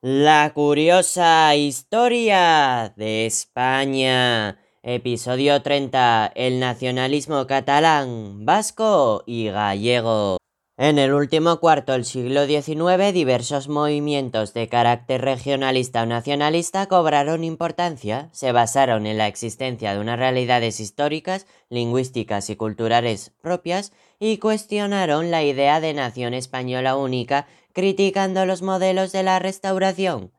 [0.00, 4.56] La curiosa historia de España.
[4.84, 6.30] Episodio 30.
[6.36, 10.36] El nacionalismo catalán, vasco y gallego.
[10.76, 17.42] En el último cuarto del siglo XIX, diversos movimientos de carácter regionalista o nacionalista cobraron
[17.42, 24.38] importancia, se basaron en la existencia de unas realidades históricas, lingüísticas y culturales propias y
[24.38, 27.48] cuestionaron la idea de nación española única,
[27.78, 30.32] criticando los modelos de la restauración.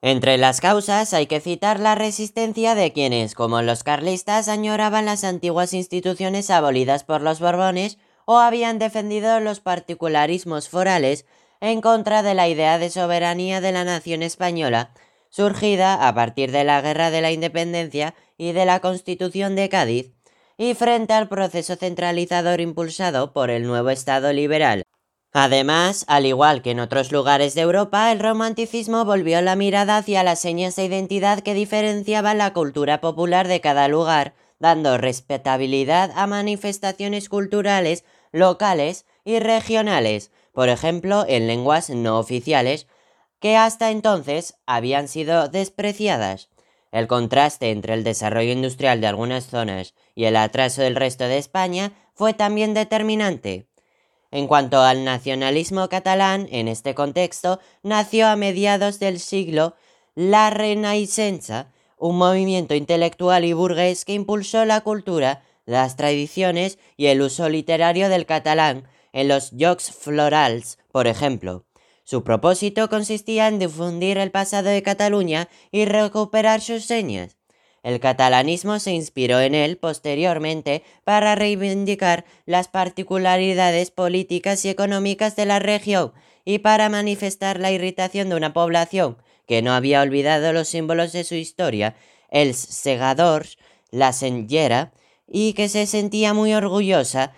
[0.00, 5.22] Entre las causas hay que citar la resistencia de quienes, como los carlistas, añoraban las
[5.22, 11.26] antiguas instituciones abolidas por los Borbones o habían defendido los particularismos forales
[11.60, 14.94] en contra de la idea de soberanía de la nación española,
[15.28, 20.14] surgida a partir de la Guerra de la Independencia y de la Constitución de Cádiz,
[20.56, 24.87] y frente al proceso centralizador impulsado por el nuevo Estado liberal.
[25.32, 30.22] Además, al igual que en otros lugares de Europa, el romanticismo volvió la mirada hacia
[30.22, 36.26] las señas de identidad que diferenciaban la cultura popular de cada lugar, dando respetabilidad a
[36.26, 42.86] manifestaciones culturales locales y regionales, por ejemplo en lenguas no oficiales,
[43.40, 46.48] que hasta entonces habían sido despreciadas.
[46.90, 51.38] El contraste entre el desarrollo industrial de algunas zonas y el atraso del resto de
[51.38, 53.68] España fue también determinante.
[54.30, 59.74] En cuanto al nacionalismo catalán, en este contexto, nació a mediados del siglo
[60.14, 67.20] la Renaissance, un movimiento intelectual y burgués que impulsó la cultura las tradiciones y el
[67.22, 71.66] uso literario del catalán en los Jocs Florals, por ejemplo.
[72.04, 77.37] Su propósito consistía en difundir el pasado de Cataluña y recuperar sus señas.
[77.88, 85.46] El catalanismo se inspiró en él posteriormente para reivindicar las particularidades políticas y económicas de
[85.46, 86.12] la región
[86.44, 89.16] y para manifestar la irritación de una población
[89.46, 91.96] que no había olvidado los símbolos de su historia,
[92.28, 93.56] el segadors,
[93.90, 94.92] la senyera
[95.26, 97.32] y que se sentía muy orgullosa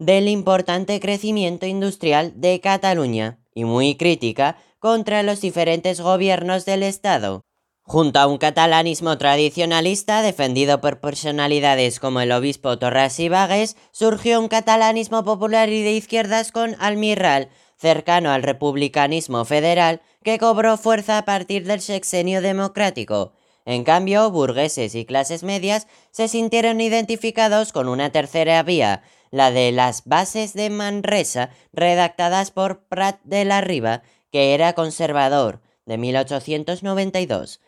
[0.00, 7.44] del importante crecimiento industrial de Cataluña y muy crítica contra los diferentes gobiernos del Estado.
[7.84, 14.40] Junto a un catalanismo tradicionalista defendido por personalidades como el obispo Torras y Vagues, surgió
[14.40, 21.18] un catalanismo popular y de izquierdas con Almirral, cercano al republicanismo federal, que cobró fuerza
[21.18, 23.32] a partir del sexenio democrático.
[23.64, 29.72] En cambio, burgueses y clases medias se sintieron identificados con una tercera vía, la de
[29.72, 37.60] las bases de Manresa, redactadas por Prat de la Riva, que era conservador, de 1892,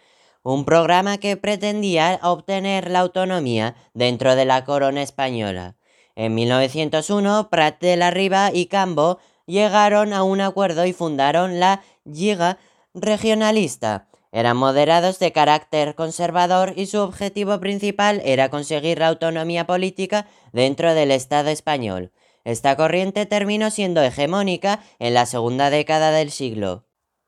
[0.44, 5.75] un programa que pretendía obtener la autonomía dentro de la corona española.
[6.15, 11.82] En 1901, Prat de la Riva y Cambo llegaron a un acuerdo y fundaron la
[12.05, 12.59] Lliga
[12.94, 20.26] Regionalista, eran moderados de carácter conservador y su objetivo principal era conseguir la autonomía política
[20.53, 22.11] dentro del Estado español.
[22.43, 26.84] Esta corriente terminó siendo hegemónica en la segunda década del siglo.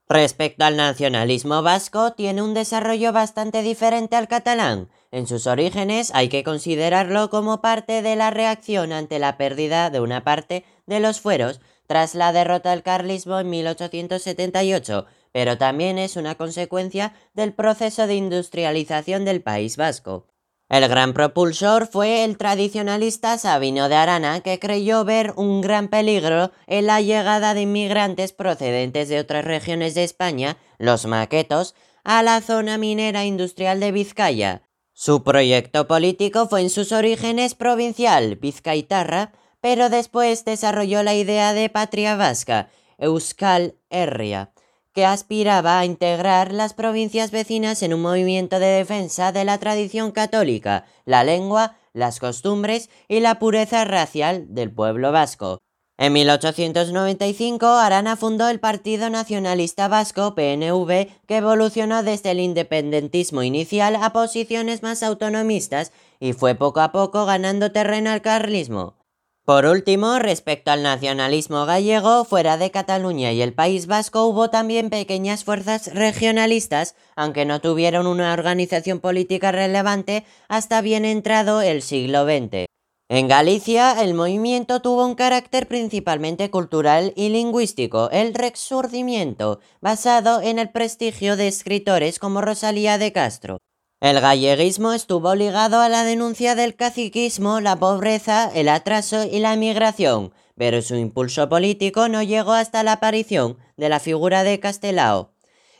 [0.09, 4.89] Respecto al nacionalismo vasco, tiene un desarrollo bastante diferente al catalán.
[5.11, 9.99] En sus orígenes hay que considerarlo como parte de la reacción ante la pérdida de
[9.99, 16.17] una parte de los fueros tras la derrota del carlismo en 1878, pero también es
[16.17, 20.29] una consecuencia del proceso de industrialización del País Vasco.
[20.69, 26.51] El gran propulsor fue el tradicionalista Sabino de Arana, que creyó ver un gran peligro
[26.67, 32.41] en la llegada de inmigrantes procedentes de otras regiones de España, los maquetos, a la
[32.41, 34.63] zona minera industrial de Vizcaya.
[34.93, 41.69] Su proyecto político fue en sus orígenes provincial, vizcaitarra, pero después desarrolló la idea de
[41.69, 44.53] patria vasca, Euskal Herria,
[44.97, 50.11] que aspiraba a integrar las provincias vecinas en un movimiento de defensa de la tradición
[50.11, 55.59] católica, la lengua, las costumbres y la pureza racial del pueblo vasco.
[55.99, 63.97] En 1895, Arana fundó el Partido Nacionalista Vasco, PNV, que evolucionó desde el independentismo inicial
[63.97, 68.95] a posiciones más autonomistas y fue poco a poco ganando terreno al carlismo.
[69.47, 74.91] Por último, respecto al nacionalismo gallego, fuera de Cataluña y el País Vasco hubo también
[74.91, 82.25] pequeñas fuerzas regionalistas, aunque no tuvieron una organización política relevante hasta bien entrado el siglo
[82.25, 82.67] XX.
[83.09, 90.59] En Galicia, el movimiento tuvo un carácter principalmente cultural y lingüístico, el rexurdimiento, basado en
[90.59, 93.59] el prestigio de escritores como Rosalía de Castro.
[94.01, 99.55] El galleguismo estuvo ligado a la denuncia del caciquismo, la pobreza, el atraso y la
[99.55, 105.33] emigración, pero su impulso político no llegó hasta la aparición de la figura de Castelao.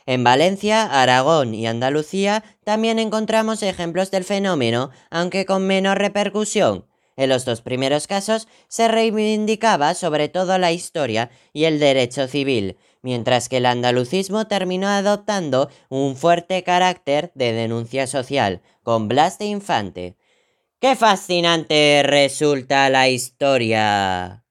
[0.07, 6.87] En Valencia, Aragón y Andalucía también encontramos ejemplos del fenómeno, aunque con menor repercusión.
[7.17, 12.77] En los dos primeros casos se reivindicaba sobre todo la historia y el derecho civil,
[13.01, 19.45] mientras que el andalucismo terminó adoptando un fuerte carácter de denuncia social, con Blas de
[19.45, 20.17] Infante.
[20.79, 24.46] ¡Qué fascinante resulta la historia!